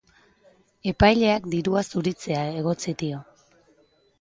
Epaileak 0.91 1.45
dirua 1.53 1.83
zuritzea 1.97 2.41
egotzi 2.63 2.95
dio. 3.03 3.21